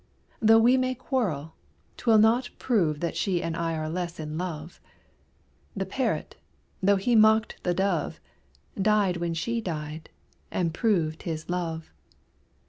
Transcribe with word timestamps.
Though 0.41 0.57
we 0.57 0.77
may 0.77 0.95
quarrel, 0.95 1.53
'twill 1.95 2.17
not 2.17 2.49
prove 2.57 3.01
That 3.01 3.15
she 3.15 3.43
and 3.43 3.55
I 3.55 3.75
are 3.75 3.87
less 3.87 4.19
in 4.19 4.35
love; 4.35 4.81
The 5.75 5.85
parrot, 5.85 6.37
though 6.81 6.95
he 6.95 7.15
mocked 7.15 7.61
the 7.61 7.75
dove, 7.75 8.19
Died 8.81 9.17
when 9.17 9.35
she 9.35 9.61
died, 9.61 10.09
and 10.49 10.73
proved 10.73 11.21
his 11.21 11.51
love. 11.51 11.93